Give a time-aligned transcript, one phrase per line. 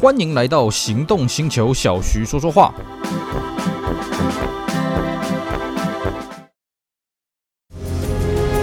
[0.00, 2.72] 欢迎来到行动星球，小徐说说话。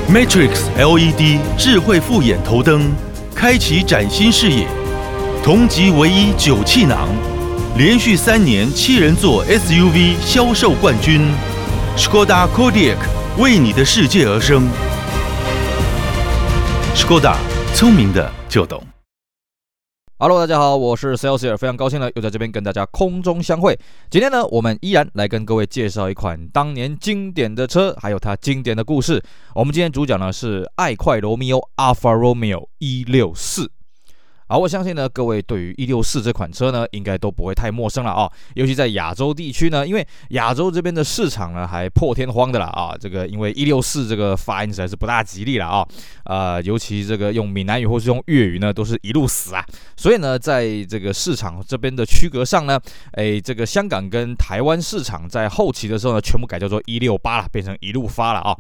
[0.10, 2.90] Matrix LED 智慧复眼头灯，
[3.36, 4.66] 开启崭新视野。
[5.44, 7.10] 同级唯一九气囊，
[7.78, 11.20] 连续三年七人座 SUV 销售冠军。
[11.98, 12.96] Skoda Kodiaq
[13.38, 14.70] 为你的世界而生。
[16.96, 17.36] Skoda，
[17.74, 18.82] 聪明的就懂。
[20.28, 23.78] Hello，大家好，我是 Celsius，非常高兴呢，又在这边跟大家空中相会。
[24.10, 29.22] 今天呢，我们依然来跟各位介绍一款当年经典的车，还有它经典的故事。
[29.54, 33.70] 我们今天主讲呢是爱快罗密欧 Alfa Romeo 一六四。
[34.48, 38.32] 好，我相信呢，各位对于一六四这款车呢，应该都不会太陌生了啊。
[38.54, 42.96] 尤其在亚洲地区呢，因为亚洲这边的市场呢还破天荒的了啊。
[43.00, 45.84] 这个因为一六四这个发音实在是不大吉利了啊。
[46.26, 49.66] 呃，尤其这个用闽南语或是用粤语呢，都是一路死啊。
[49.98, 52.80] 所以呢，在这个市场这边的区隔上呢，
[53.14, 58.56] 哎，这个香港跟台湾市场在后期的时候呢，全部改叫做一六八了，变成一路发了啊。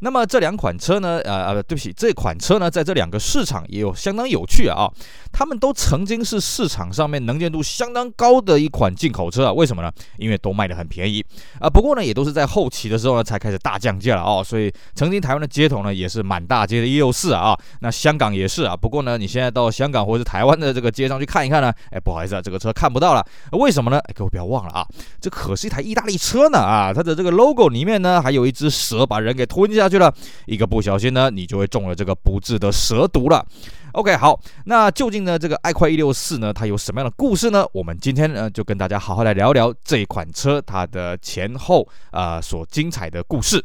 [0.00, 4.88] 那么这两款车呢，呃呃，对不起，这款车呢，在这两个市场也有相当有趣啊。
[5.32, 9.90] 他们都曾经是市场上面能见度相当高的一款进口车啊，为什么呢？
[10.16, 11.24] 因为都卖得很便宜
[11.60, 11.68] 啊。
[11.68, 14.42] 不过呢，也都是在后期的时候呢，才开始大降价了哦。
[14.44, 17.58] 所以曾经台湾的街头呢，也是满大街的164啊。
[17.80, 18.76] 那香港也是啊。
[18.76, 23.24] 不过呢，你现在到香港或者是台湾的这个街上去看一看呢，哎，不好意思啊，这个车看不到了。
[23.52, 23.98] 为什么呢？
[23.98, 24.86] 哎，各位不要忘了啊，
[25.20, 26.92] 这可是一台意大利车呢啊。
[26.92, 30.12] 它的这个 logo 里面呢，还有一只蛇把人给吞下去了。
[30.46, 33.44] 一个不小心呢，你就会中了这个不治的蛇毒了。
[33.92, 37.66] OK，好，那究竟呢，这个爱快一六四呢，它有什么样的故事呢？
[37.72, 43.64] 我们今天呢，就跟大家好好来聊聊这一款车它的前后啊、所精彩的故事。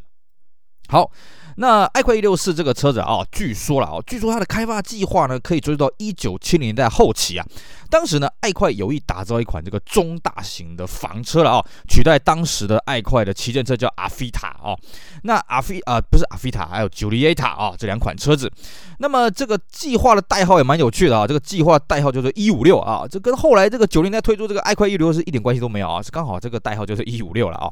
[0.90, 1.10] 好。
[1.56, 7.46] 那爱快164这个车子啊，据说了啊，据说它的开发计划呢，可以追溯到一九七零年代后期啊。
[7.92, 14.74] 当时呢，爱快有意打造一款这个中大型的房车了啊，取代当时的爱快的旗舰车叫阿菲塔啊。
[15.22, 18.52] 那阿菲啊，不是阿菲塔，还有 Giulietta 啊，这两款车子。
[18.98, 27.70] 那么这个计划的代号也蛮有趣的啊，这个计划代号就是一五六啊，这跟后来这个九零年代推出这个爱快一六是一点关系都没有啊，是刚好这个代号就是一五六了啊。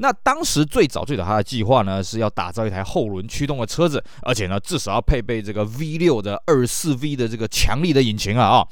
[0.00, 3.26] 那当时最早最早它的计划呢，是要打造一台后轮。
[3.26, 8.68] 驱动的车子，而且呢，至少要配备这个 V 六的二四 V 的这个强力的引擎啊啊。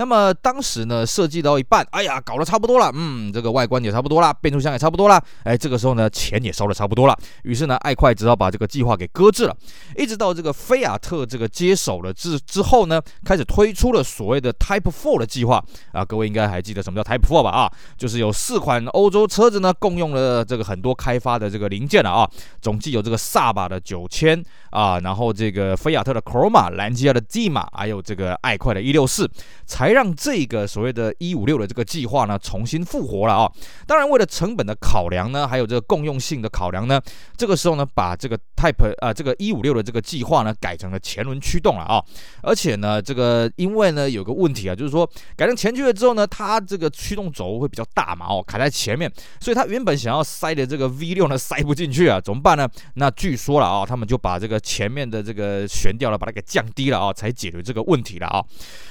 [0.00, 9.54] 那么当时呢，设计到一半，哎呀，搞得差不多了，嗯，这个外观也差不多了，变速箱也差不多了，哎，这个时候呢，钱也烧得差不多了，于是呢，爱快只好把这个计划给搁置了。
[9.98, 15.62] 一直到这个菲亚特这个接手了之之后呢，开始推出了所谓的 Type Four 的计划
[15.92, 17.50] 啊，各位应该还记得什么叫 Type Four 吧？
[17.50, 22.26] 啊，就是有四款欧洲车子呢，共用了这个很多开发的这个零件了啊，
[22.62, 29.30] 总计有这个萨巴的九千啊，然后这个菲亚特的 Croma、兰基亚的 Dima，还有这个爱快的一六四。
[29.66, 33.52] 才让这个所谓的“一五六”的这个计划呢重新复活了啊！
[33.86, 37.00] 当然，为了成本的考量呢，还有这个共用性的考量呢，
[37.36, 42.02] 这个时候呢，把这个 Type 啊这个一五六的这个计划呢改成了前轮驱动了啊！
[42.42, 52.68] 而且呢，这个因为呢有个问题啊，就是说改成前驱了之后呢，它这个驱动轴会比较大嘛哦，卡在前面，所以它原本想要塞的这个 V 六呢塞不进去啊，怎么办呢？
[52.94, 58.44] 那据说了啊，他们就把这个前面的这个悬吊了，把它给降低了啊，才解决这个问题了啊！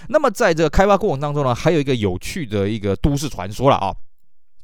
[0.09, 3.93] 那么在这个开发过程当中呢，还有一个有趣的一个都市传说了啊，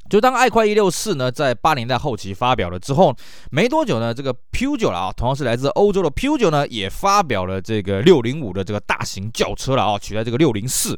[0.10, 3.14] 就当爱快一六四呢在八零年代后期发表了之后，
[3.52, 10.98] 没多久呢，这个 Peugeot 啊，同样是来自欧洲的 P U 九呢，也发表了这个六零五的这个大型轿车了啊，取代这个六零四。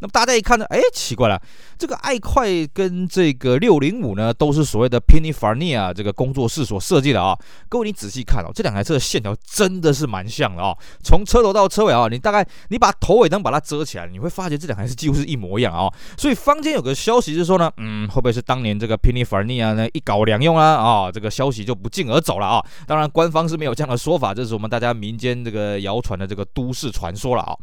[0.00, 1.40] 那么大家一看呢，哎，奇怪了，
[1.78, 7.36] 这个爱快跟这个六零五呢，都是所谓的 Pininfarina 这个工作室所设计的啊。
[7.68, 10.76] 各位你仔细看哦，这两台车的线条真的是蛮像的啊。
[11.02, 15.92] 从车头到车尾啊，你大概你把头尾灯把它遮起来，你会发觉这两台是几乎是一模一样啊。
[16.16, 20.76] 所以坊间有个消息是说呢，嗯，会不会是当年这个 Pininfarina 呢一搞两用啊？
[20.76, 22.64] 啊，这个消息就不胫而走了啊。
[22.86, 27.56] 当然官方是没有这样的说法，这是我们大家民间这个谣传的这个都市传说了啊。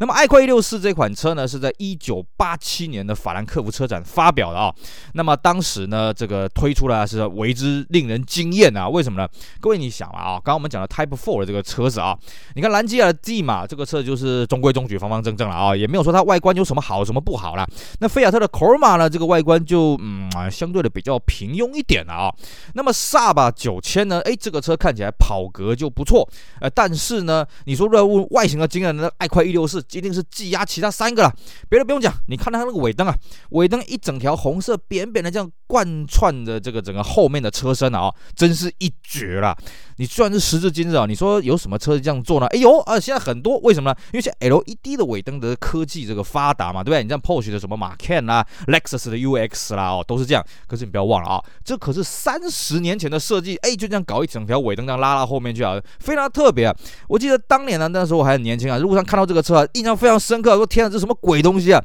[0.00, 4.74] 那么爱快164这款车呢，是在一九八七年的法兰克客服车展发表的啊，
[5.12, 9.28] 那么当时呢，这个推出来是为之令人惊艳啊，为什么呢？
[9.60, 12.16] 各位你想啊，刚刚我们讲的 Type Four 的这个车子啊，
[12.54, 17.66] 你看兰基亚的 D 嘛，这个车就是中规中矩、方方正正了啊，也没有说它外观有什么好、什么不好了。
[18.00, 22.32] 那菲亚特的 Corona 呢，这个外观就嗯相对的比较平庸一点了啊。
[22.72, 26.26] 那么萨巴九千呢，哎，这个车看起来跑格就不错，
[26.60, 31.30] 呃，但是呢，你说任务外形的惊艳，那爱快一六四一定是技压其他三个了。
[31.68, 33.14] 别的不用讲，你看它那个尾灯啊，
[33.52, 39.56] 尾灯一整条红色扁扁的这样贯穿的这个整个后面的车身啊，真是一绝啦！
[39.96, 42.46] 你虽然是时至今日啊，你说有什么车这样做呢？
[42.48, 43.96] 哎呦啊，现在很多，为什么呢？
[44.12, 47.02] 因为现在 LED 的尾灯的科技这个发达嘛，对不对？
[47.02, 50.44] 你像 Porsche 的什么 Macan 啦，Lexus 的 UX 啦，哦，都是这样。
[50.66, 56.76] 可是你不要忘了啊，这可是三十年前的设计，哎，就这样搞一整条尾灯这样拉到后面去啊，非常特别啊！
[57.08, 61.82] 我记得当年呢，那时候我还很年轻啊，路上看到这个车啊，印象非常深刻，说天啊，这什么鬼东西啊！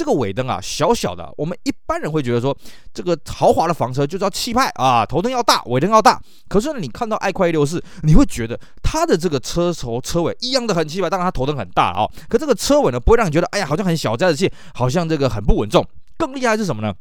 [0.00, 2.56] 这个尾灯啊，小小的，我们一般人会觉得说，
[2.94, 6.18] 这个豪华的房车就要气派啊，头灯要大，尾灯要大。
[6.48, 15.86] 可是呢，你看到爱快一六四你会觉得它的这个车头车尾一样的很气派，当然它头灯很大啊，可这个车尾呢，不会让你觉得，哎呀，好像很小家子气，好像这个很不稳重。
[16.16, 16.94] 更厉害是什么呢？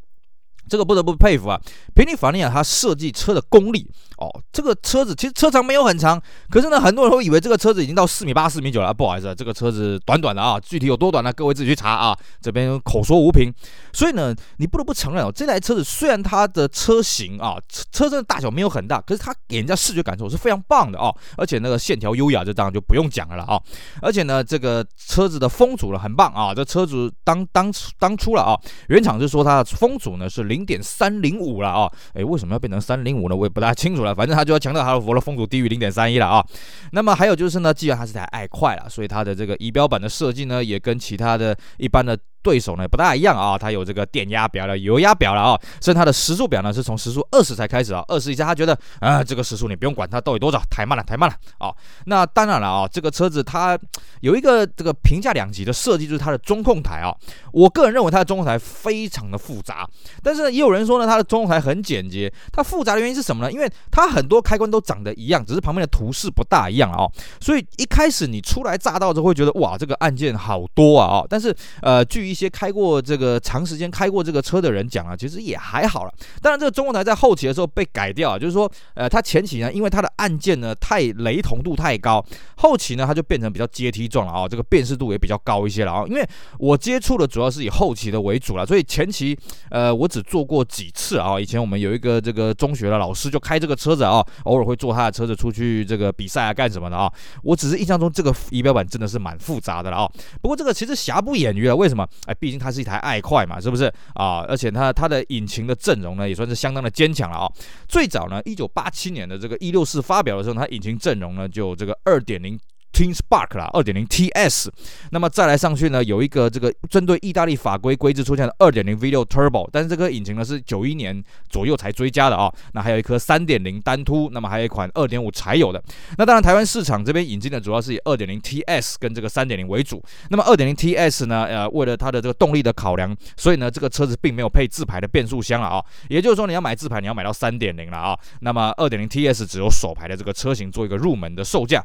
[0.69, 1.60] 这个不得不佩服啊，
[1.95, 11.33] 宾利法尼亚他设计车的功力哦，这个车子其实车长没有很长，可是呢，很多人会以为这个车子已经到四米八、四米九了，不好意思，这个车子短短的啊，具体有多短呢？
[11.33, 13.54] 各位自己去查啊，这边口说无凭。
[13.92, 23.60] 所以呢，你不得不承认哦，这台车子虽然它的车型啊，车车身的大小没有很大，可是它给人家视觉感受是非常棒的哦，而且那个线条优雅，这当然就不用讲了啊。
[24.01, 27.69] 而且呢，这个车子的风阻呢很棒啊，这车主当当
[28.00, 28.57] 当初了啊，
[28.88, 30.69] 原厂是说它的风阻呢是零。
[30.69, 33.36] 点三零五了啊，哎，为什么要变成三零五呢？
[33.36, 34.13] 我也不大清楚了。
[34.13, 36.45] 反正他就要强调哈弗的风阻低于零点三一了啊。
[36.91, 42.15] 那么还有就是呢，既然它是台爱快了，所以它的这个仪表板的设计呢，也跟其他的一般的。
[42.41, 51.74] 对手呢不大一样啊，它有这个电压表了、油压表了啊，甚至它的时速表呢是从时速二十才开始啊，二十以下他觉得啊这个时速你不用管它到底多少，太慢了，太慢了啊。
[52.06, 53.77] 那当然了啊，这个车子它
[54.21, 57.15] 有一个这个评价两极的设计，就是它的中控台啊。
[57.51, 59.88] 我个人认为它的中控台非常的复杂，
[60.24, 62.31] 但是呢也有人说呢它的中控台很简洁。
[62.51, 63.51] 它复杂的原因是什么呢？
[63.51, 67.07] 因为它很多开关都长得一样，只是旁边的图示不大一样啊。
[67.39, 76.13] 所以一开始你初来乍到之后会觉得哇这个按键好多啊啊，但是呃据一些开过这个长时间开过这个车的人讲啊，其实也还好了。
[76.41, 82.23] 当然，这个中控台在后期的时候被改掉啊，就是说，呃，它前期呢，因为它的按键呢太雷同度太高，
[82.57, 86.03] 后期呢它就变成比较阶梯状了啊，这个辨识度也比较高一些了啊。
[86.07, 86.27] 因为
[86.59, 89.37] 我接触的主要是以后期的为主了，所以前期
[89.69, 91.39] 呃我只坐过几次啊。
[91.39, 97.11] 以前我们有一个这个中学的老师就开这个车子啊，偶尔会坐他的车子出去这个比赛啊干什么的啊。
[97.43, 100.11] 我只是印象中这个仪表板真的是蛮复杂的了啊。
[100.41, 102.07] 不过这个其实瑕不掩瑜了，为什么？
[102.27, 102.60] 哎，毕竟。
[102.60, 104.44] 它是一台爱快嘛，是不是啊？
[104.50, 107.50] 而且它它的引擎的阵容呢，也算是相当的坚强了啊。
[107.88, 112.60] 最早呢，一九八七年的这个一六四发表的时候，它引擎阵容呢就这个二点零。
[113.00, 114.68] T Spark 啦，二点零 TS，
[115.12, 125.81] 那么再来上去呢，有一个这个针对意大利法规规制出现的二点零 V 六 Turbo，但是这个引擎呢是九一年左右才追加的啊、那还有一颗三点零单凸，那么还有一款二点五柴油的。
[126.18, 130.04] 那当然台湾市场这边引进的主要是以二点零 TS 跟这个三点零为主。
[130.30, 138.19] 那么二点零 TS 呢，呃，为了它的这个动力的考量，所以呢这个车子并没有配自排的变速箱了啊、也就是说你要买自排，你要买到三点零了啊。
[138.42, 141.81] 那么二点零 TS 只有手排的这个车型做一个入门的售价。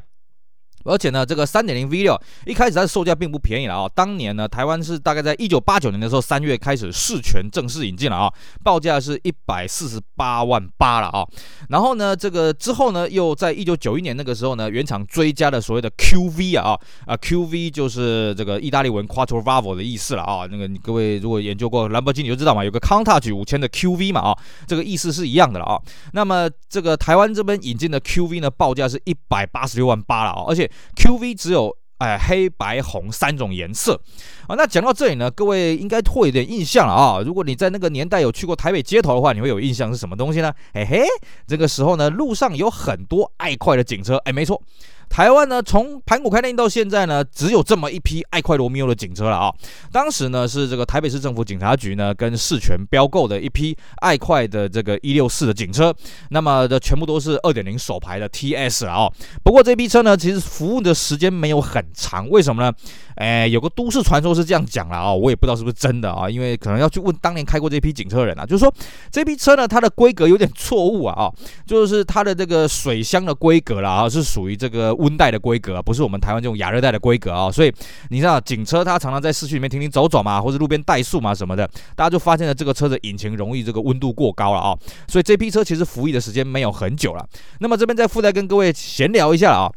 [0.85, 8.31] 而且呢，这个三点零 V 六一开始它的售价并不便宜了啊、当年呢，台湾是大概在一九八九年的时候三月开始释权正式引进了啊、
[8.63, 11.25] 报价是一百四十八万八了啊、
[11.69, 20.47] 然后呢，这个之后呢，又在一九九一年那个时候呢，原厂追加了所谓的 QV 啊啊 QV 就是这个意大利文 Quattro Valve 的意思了啊。
[20.49, 25.81] 那个你各位如果研究过兰博基尼就知道嘛，有个 Countach 五千的 QV 嘛啊，这个意思是一样的了啊。
[26.13, 30.69] 那么这个台湾这边引进的 QV 呢，报价是一百八十六万八了啊，而且。
[30.95, 34.01] QV 只有哎黑白红三种颜色
[34.47, 37.21] 啊，那讲到这里呢，各位应该会有点印象了啊。
[37.25, 40.53] 如果你在那个年代有去过台北街头的话，你会有印象是什么东西呢？
[40.73, 41.03] 嘿嘿，
[41.47, 44.61] 这个时候呢，路上有很多爱快的警车，哎，没错。
[45.09, 49.49] 台湾呢，从盘古开天到现在呢，只有这么一批爱快罗密欧的警车了啊。
[49.91, 55.93] 当时呢，是这个台北市政府警察局呢跟市权标购的一批爱快的这个一六四的警车，
[56.31, 59.11] 那么的全部都是二点零手排的 TS 了啊。
[59.41, 62.73] 不过这批车呢，其实服务的时间没有很长，为什么呢？
[63.15, 68.73] 哎，有个都市传说是这样讲了啊，我也不知道是不是真的啊，因为可能要去问当年开过这批警车的人啊，就是说
[69.09, 71.31] 这批车呢，它的规格有点错误啊啊，
[71.65, 74.93] 就是它的这个水箱的规格了啊，是属于这个。
[74.95, 77.73] 温带的规格，不是我们台湾这种亚热带的规格啊，所以
[78.09, 87.27] 你知道警车它常常在市区里面停停走走嘛，或者路边怠速嘛什么的，大家就发现了这个车子引擎容易这个温度过高了啊，所以这批车其实服役的时间没有很久了。
[87.59, 89.71] 那么这边再附带跟各位闲聊一下啊。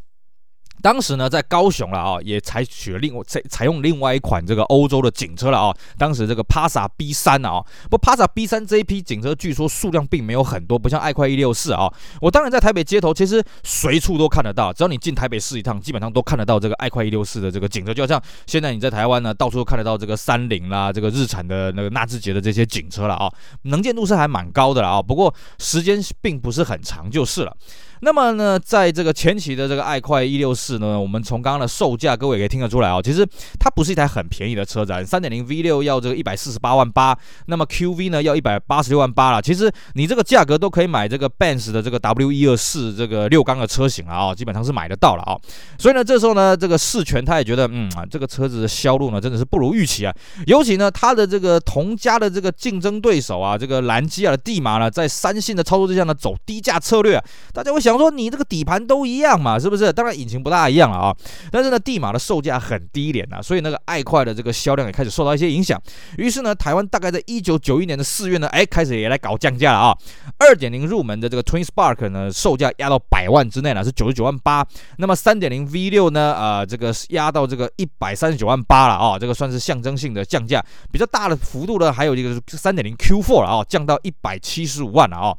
[0.83, 5.75] 当时呢，在高雄了啊，也采取了另外采采用另外一款这个欧洲的警车了啊。
[5.97, 11.93] 当时这个帕萨 B 三啊，不帕萨 B 三这一批警车据说数量并没有很多，不像爱快一六四啊。
[12.21, 17.93] 我当然在台北街头，其实随处都看得到，只要你进台北市一趟，基本上都看得到这个爱快一六四的这个警车。
[17.93, 23.29] 就好像现在你在台湾呢，到处都看得到这个三菱啦，这个日产的那个纳智捷的这些警车了啊，
[23.63, 25.03] 能见度是还蛮高的了啊。
[25.03, 27.57] 不过时间并不是很长，就是了。
[28.01, 33.27] 那么呢，在这个前期的这个爱快一六四呢，我们从刚刚的售价，各位也可以听得出来啊，其实
[33.59, 39.43] 它不是一台很便宜的车子，三点零 V 六要这个一百四十八万八，那么 QV 呢要一百八十六万八了。
[39.43, 45.37] 其实你这个价格都可以买这个 Benz 的这个 W 一二四这个六缸的车型了啊，基本上是买得到了啊。
[45.79, 50.15] 所以呢，这时候呢，这个世权他也觉得，嗯啊，这个车子的销路呢真的是不如预期啊。
[50.47, 57.21] 尤其呢，它的这个同家的这个竞争对手啊，这个兰基亚的帝马呢，在三星的操作之下呢，走低价策略，
[57.53, 57.88] 大家会想。
[57.89, 59.91] 想说你这个底盘都一样嘛，是不是？
[59.91, 61.17] 当然引擎不大一样了啊，
[61.51, 65.81] 但是呢，地马的售价很低廉呐，所以那个爱快的这个销量也开始受到一些影响。
[66.19, 69.97] 于是呢，台湾大概在一九九一年的四月呢，哎，开始也来搞降价了啊。
[70.39, 74.63] 二点零入门的这个 Twin Spark 呢，售价压到百万之内了，是九十九万八。
[74.99, 85.35] 那么三点零 V 六呢，啊、呃，这个压到这个一百三十九万八了啊，这个算是象征性的降价，比较大的幅度呢，还有一个是三点零 Q4 了啊，降到一百七十五万了啊。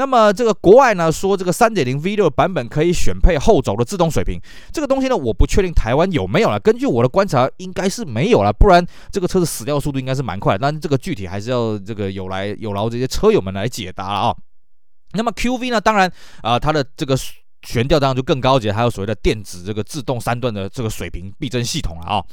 [0.00, 4.40] 那么这个国外呢说这个三点零 V 六版本可以选配后轴的自动水平，
[4.72, 6.58] 这个东西呢我不确定台湾有没有了。
[6.58, 10.56] 根据我的观察，应该是没有了，不然这个车子死掉速度应该是蛮快。
[10.56, 14.36] 但这个具体还是要这个有来有劳这些车友们来解答了啊。
[15.12, 17.14] 那么 QV 呢，当然啊、它的这个。
[17.62, 22.24] 悬吊当然就更高级，还有所谓的电子这个自动三段的这个水平避震系统了啊。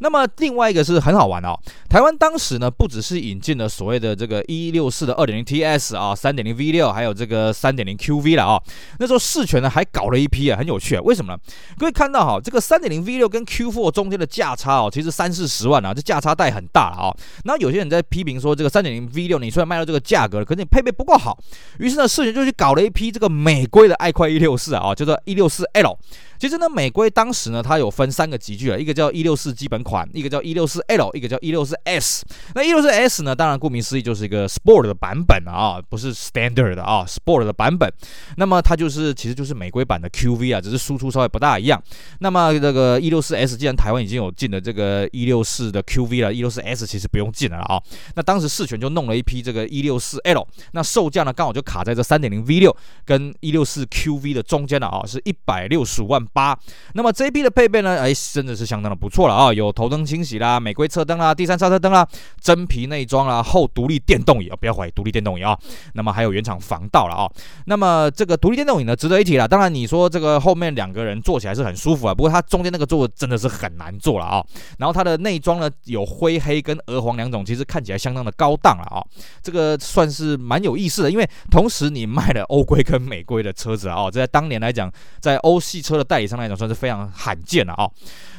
[0.00, 8.60] 那么另外一个是很好玩哦，台湾当时呢不只是引进了所谓的这个一六四的二点零 TS 啊，三点零 V 六，还有这个三点零 QV 了啊。
[8.98, 11.00] 那时候世权呢还搞了一批啊，很有趣啊。
[11.02, 11.38] 为什么呢？
[11.78, 17.16] 各位看到哈，这个三点零 V 六跟 Q Four 中间的价差哦，其实三四十万啊，这价差带很大了啊。
[17.44, 21.38] 然后有些人在批评说，这个三点零 V 六你虽然卖到这个价格了，可是你配备不够好。
[21.78, 24.73] 于是呢，世权就去搞了一批这个美规的爱快一六四。
[24.78, 25.96] 啊，叫做一六四 L。
[26.38, 32.24] 其实呢，美规当时呢，它有分三个级距啊，一个叫一六四基本款，一个叫一六四 L，一个叫一六四 S。
[32.54, 37.92] 那一六四 S 呢，当然顾名思义就是一个 Sport 的版本啊，不是 Standard 的啊，Sport 的版本。
[38.36, 41.82] 那么它就是其实就是美规版的 QV 啊，只是输出稍微不大一样。
[42.18, 47.80] 那么这个一六四 S，既然台湾已经有进了这个一六四的 QV 了，一六四 S 其实不用进了啊。
[48.16, 56.58] 那当时世权就弄了一批这个一六四 L，那售价呢刚好就卡在这三点零 V 六跟一六四 QV 的中间了啊，是一百六十五万八。
[56.94, 59.52] 那么 JB 的配备呢，哎，真的是相当的不错了啊！
[59.52, 62.06] 有头灯清洗啦，美规车灯啦，第三刹车灯啦，
[62.40, 65.58] 真皮内装啦，后独立电动椅啊，不要怀疑独立电动椅啊。
[65.94, 67.30] 那么还有原厂防盗了啊。
[67.66, 69.46] 那么这个独立电动椅呢，值得一提了。
[69.46, 74.44] 当然你说这个后面两个人坐起来是很舒服啊，不过它中间那个座位真的是很难坐了啊。
[74.78, 79.04] 然后它的内装呢，有灰黑跟鹅黄两种，其实看起来相当的高档了啊。
[79.42, 84.90] 这个算是蛮有意思的，因为同时你卖了欧规跟美规的车子啊，这在当年来讲，
[85.20, 86.54] 在欧系车的代理商来讲。
[86.56, 87.90] 算是非常罕见了啊。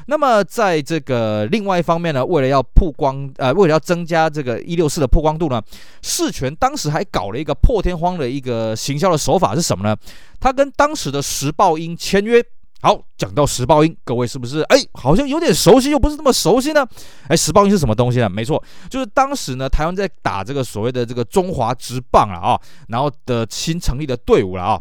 [0.08, 5.62] 那么在这个另外一方面呢，为了要曝光，呃，为了要增加这个一六四的曝光度呢，
[6.02, 9.94] 世权当时还搞了一个破天荒的一个行销的手法是什么呢？
[10.40, 12.42] 他跟当时的时报鹰签约。
[12.82, 16.88] 好，讲到时报鹰，各位是不是哎，好像有点熟悉，又不是那么熟悉呢？
[17.28, 18.30] 哎，时报鹰是什么东西呢？
[18.30, 24.80] 没错，就是当时呢，台湾在打这个所谓的这个中华职棒了啊，然后的新成立的队伍了啊。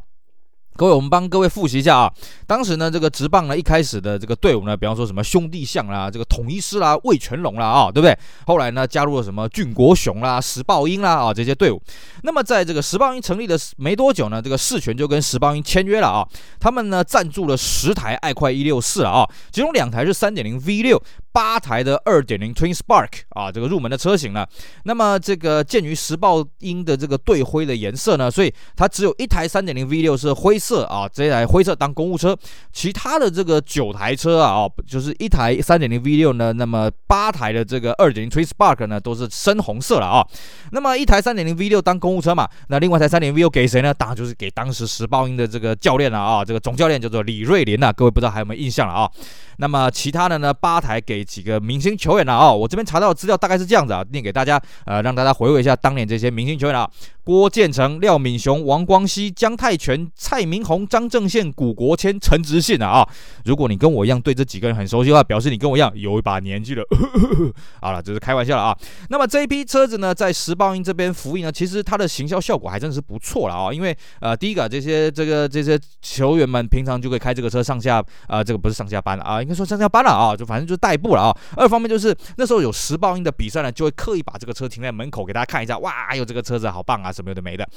[0.77, 2.13] 各位，我们帮各位复习一下啊。
[2.49, 8.19] 当时呢，这个职棒呢，一开始的这个队伍呢，比方说什么兄弟象啦，这个统一狮啦，魏全龙啦，啊，对不对？
[8.45, 11.81] 后来呢，加入了什么俊国雄啦、石豹鹰啦，啊，这些队伍。
[12.25, 16.27] 那么，在这个石豹鹰成立的没多久呢，这个世权就跟石豹鹰签约了啊。
[16.59, 21.01] 他们呢，赞助了十台爱快一六四啊，其中两台是三点零 V 六。
[21.35, 24.47] 八台的二点零 Twin Spark 啊，这个入门的车型呢，
[24.85, 32.39] 那么这个鉴于时报鹰的这个队徽的颜色呢，所以它只有一台三点零 V 六是灰色啊，这台灰色当公务车，
[32.73, 40.25] 其他的这个九台车啊，哦，就是一台三点零 V 六呢，那么八台的这个二点零 Twin Spark 呢，都是深红色了啊。
[40.71, 43.93] 那么一台三点零 V 六当公务车嘛，那另外一台三点零 V 六给谁呢？
[43.93, 49.11] 当然就是给当时时报鹰的这个教练了啊，这个总教练叫做李瑞麟呐，各位不知道还有没有印象了啊？
[49.57, 51.24] 那么其他的呢，八台给。
[51.25, 52.53] 几个明星球员了啊。
[52.53, 56.89] 我这边查到的资料大概是这样子啊，念给大家，呃，让大家回味一下当年这些明星球员啊。
[57.25, 63.09] 郭建成、廖敏雄、王光熙、姜泰拳、蔡明宏、张正宪、古国谦、陈执信啊啊！
[63.47, 66.85] 如果你跟我一样对这几个人很熟悉的话，表示你跟我一样有一把年纪了。
[67.81, 68.77] 好了，这是开玩笑了啊。
[69.09, 73.73] 那么这一批车子呢，在时报英这边服役呢，其实它的行销效果还真是不错了啊。
[73.73, 81.37] 因为呃，第一个这些这个这些球员们平常就可以开这个车上下啊、呃，这个不是上下班啊，应该说上下班了啊，就反正就是代步啊。
[81.57, 87.13] 二方面就是那时候有十报音的比赛呢，就会刻意把这个车停在门口给大家看一下，哇，有这个车子好棒啊！
[87.13, 87.69] 什么有的没的，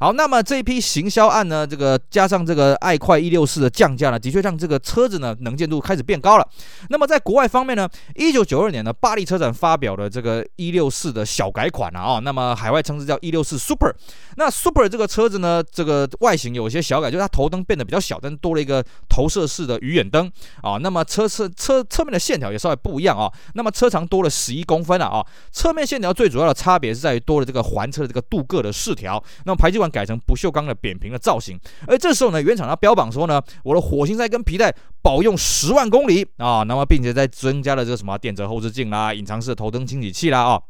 [0.00, 6.48] 好，那么这一批行销案呢，这个加上这个爱快一六四的降价呢，的确让这个车子呢能见度开始变高了。
[6.88, 13.94] 那么在国外方面呢，一九九二年呢，巴黎车展发表了这个一六四的小改款了啊，那么海外称之叫一六四 Super。
[14.36, 20.30] 那 Super 这个车子呢，这个外形有些小改，就是它头灯变得比较小，但是多了一个投射式的鱼眼灯
[20.62, 20.76] 啊。
[20.78, 23.32] 那么车侧车侧面的线条也稍微不一样啊。
[23.54, 25.24] 那么车长多了十一公分了啊。
[25.50, 29.22] 侧面线条最主要的差别是在于多了这个环车的这个镀铬的饰条。
[29.46, 31.58] 那么排气管改成不锈钢的扁平的造型。
[31.86, 36.62] 而这时候呢，原厂它标榜说呢，我的火星塞跟皮带保用十万公里啊。
[36.64, 40.60] 那么并且在增加了这个什么电折后视镜啦、隐藏式头灯清洗器啦啊。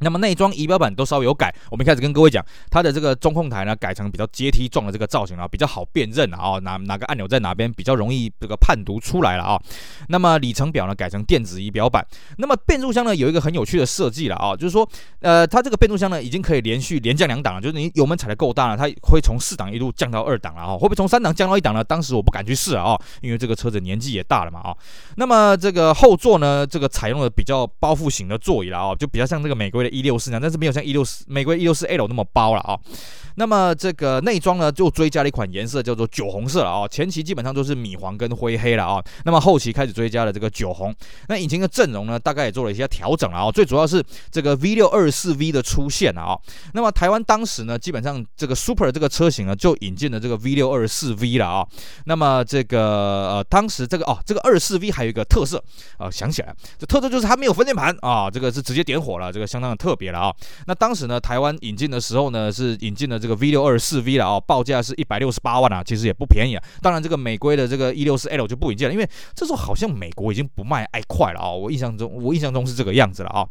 [0.00, 9.60] 那么内装仪表板都稍微有改，我们一开始跟各位讲，它的这个中控台呢改成比较阶梯状的这个造型啊，比较好辨认啊，哪哪个按钮在哪边比较容易这个判读出来了啊。
[10.08, 14.88] 那么里程表呢改成电子仪表板，那么变速箱呢有一个很有趣的设计了啊，就是说
[15.20, 21.82] 呃它这个变速箱呢已经可以连续连降两档了，就是你油门踩得够大了，它会从四档一路降到二档了啊，会不会从三档降到一档呢？
[21.82, 24.76] 当时我不敢去试啊，因为这个车子年纪也大了嘛啊。
[25.16, 29.87] 那么这个后座呢这个采用了比较包覆型的座椅了啊，就比较像这个美国的。
[29.88, 32.78] 一六四呢，但是没有像一六四美国一六四 L 那么包了啊。
[33.36, 36.88] 那么这个内装呢，就追加了一款颜色，叫做酒红色了啊。
[36.88, 39.00] 前期基本上都是米黄跟灰黑了啊。
[39.24, 40.92] 那么后期开始追加了这个酒红。
[41.28, 43.52] 那引擎的阵容呢，大概也做了一些调整了啊。
[43.52, 46.36] 最主要是这个 V 六二四 V 的出现了啊。
[46.74, 51.64] 那么台湾当时呢，基本上这个 Super 这个车型呢，就引进了这个 V 六二四 V 了啊。
[52.06, 52.80] 那么这个
[53.36, 55.62] 呃，当时这个哦，这个二四 V 还有一个特色
[55.96, 60.34] 啊，想起来，这特色就是它没有分键盘啊，这个是直接点火了，这个相当特别了啊。
[60.66, 63.38] 那当时呢，台湾引进的时候呢，是引进了这个。
[63.38, 66.64] V 六二四 V 了啊，报价是一百六十八万啊，其实也不便宜啊。
[66.82, 71.52] 当然，这个美规的这个一六四 L 就不引进了，因为这时候好像美国已经不卖爱快了啊。
[71.52, 73.46] 我印象中，我印象中是这个样子了啊。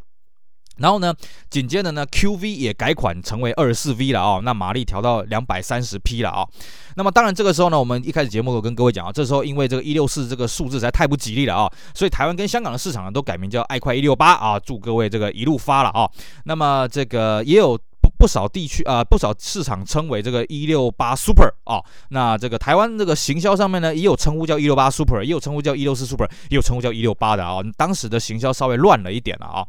[0.77, 1.13] 然后呢，
[1.49, 6.47] 紧接着呢，QV 也改款成为二十四 V 了啊，那马力调到两百三十匹了啊。
[6.95, 16.09] 那么当然，这个时候呢，我们一开始节目都跟各位讲啊，这时候因为这个一六四这个数字实在太不吉利了啊，所以台湾跟香港的市场呢都改名叫爱快一六八啊，祝各位这个一路发了啊。
[16.45, 17.79] 那么这个也有。
[18.17, 27.59] 不少地区啊、不少市场称为这个一六八 Super 啊，那这个台湾这个行销上面呢，也有称呼叫一六八 Super，也有称呼叫一六四 Super，也有称呼叫一六八的啊。
[27.77, 29.65] 当时的行销稍微乱了一点了啊。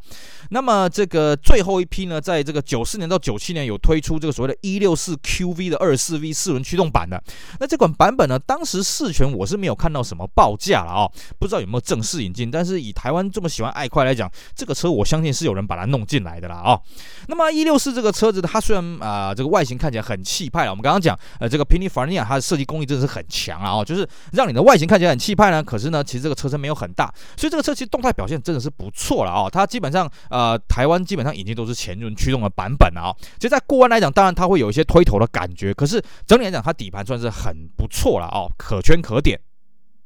[0.49, 7.21] 那么这个最后一批呢，在这个九四年到九七年有推出这个所谓的一六四 QV 的二四 V 四轮驱动版的。
[7.59, 11.07] 那这款版本呢，当时释权我是没有看到什么报价了啊，
[11.37, 12.49] 不知道有没有正式引进。
[12.49, 16.79] 但是以台湾这么喜欢爱快来讲，这个车我相信是有人把它弄进来的了啊。
[17.27, 18.38] 那么一六四这个车子。
[18.47, 20.71] 它虽然啊、这个外形看起来很气派了。
[20.71, 25.63] 我们刚刚讲，呃，这个 Pininfarina 它的设计工艺真的是很强啊，哦，就是让你的外形看起来很气派呢。
[25.63, 29.49] 可是呢，其实这个车身没有很大，所以这个车其实动态表现真的是不错了啊，哦。
[29.51, 33.15] 它基本上呃，台湾基本上已经都是前轮驱动的版本了啊，哦。
[33.37, 39.39] 其实，在过弯来讲，当然它会有一些推头的感觉，可是整体来讲，它底盘算是很不错了啊，哦，可圈可点。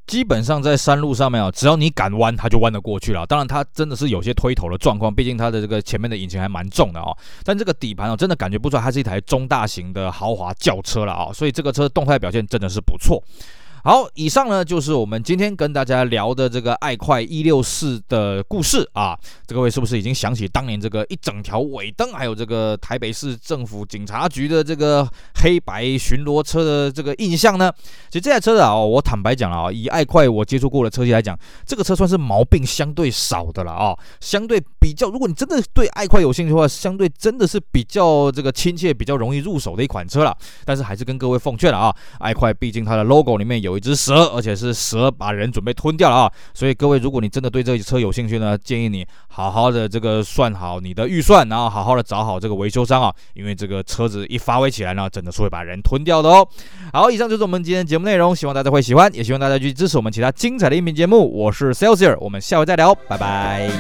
[0.05, 3.25] 基本上在山路上面啊，只要你敢弯，它就弯得过去了。
[3.25, 7.11] 当然，它真的是有些推头的状况，毕竟它的这个前面的引擎还蛮重的啊。
[7.43, 11.31] 但这个底盘啊，真的感觉不出来，它是一台中大型的豪华轿车了啊。
[11.33, 13.23] 所以这个车动态表现真的是不错。
[13.85, 19.13] 好，以上呢就是我们今天跟大家聊的这个爱快一六四的故事啊。
[19.45, 25.05] 这各位是不是已经想起当年这个一整条尾灯，还有这个台北市政府警察局的这个
[25.41, 27.69] 黑白巡逻车的这个印象呢？
[28.09, 33.93] 其实这台车啊，我坦白讲啊，以爱快我接触过的车系来讲，这个车算是毛病相对少的了啊。
[34.21, 40.33] 相对比较，如果你真的对爱快有兴趣的话，相对真的是比较这个亲切、比较容易入手的一款车了。
[40.63, 43.72] 但是还是跟各位奉劝了啊，爱快毕竟它的 logo 里面有。
[43.73, 46.31] 有一只蛇，而且是蛇把人准备吞掉了啊！
[46.53, 56.47] 所以各位，如果你真的对这车有兴趣呢，建议你好好的这个算好你的预算，然后好好的找好这个维修商啊，因为这个车子一发威起来呢，真的是会把人吞掉的哦。
[56.93, 61.27] 好，以上就是我们今天的节目内容，希望大家会喜欢，也希望大家继续支持我们其他精彩的音频节目。
[61.35, 63.71] 我是 Celsius，我们下回再聊，拜拜。